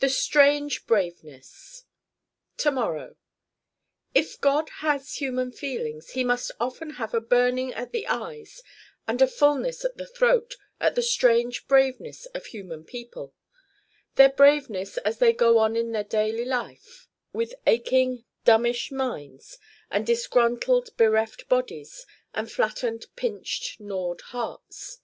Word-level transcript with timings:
The 0.00 0.08
strange 0.08 0.84
braveness 0.88 1.84
To 2.56 2.72
morrow 2.72 3.14
If 4.12 4.40
God 4.40 4.68
has 4.82 5.14
human 5.20 5.52
feelings 5.52 6.10
he 6.10 6.24
must 6.24 6.50
often 6.58 6.94
have 6.98 7.14
a 7.14 7.20
burning 7.20 7.72
at 7.72 7.92
the 7.92 8.04
eyes 8.08 8.64
and 9.06 9.22
a 9.22 9.28
fullness 9.28 9.84
at 9.84 9.96
the 9.96 10.08
throat 10.08 10.56
at 10.80 10.96
the 10.96 11.02
strange 11.04 11.68
Braveness 11.68 12.26
of 12.34 12.46
human 12.46 12.82
people: 12.82 13.32
their 14.16 14.30
Braveness 14.32 14.96
as 15.04 15.18
they 15.18 15.32
go 15.32 15.58
on 15.58 15.76
in 15.76 15.92
the 15.92 16.02
daily 16.02 16.44
life, 16.44 17.06
with 17.32 17.54
aching 17.64 18.24
dumbish 18.44 18.90
minds 18.90 19.56
and 19.88 20.04
disgruntled 20.04 20.96
bereft 20.96 21.48
bodies 21.48 22.06
and 22.34 22.50
flattened 22.50 23.06
pinched 23.14 23.78
gnawed 23.78 24.20
hearts. 24.34 24.98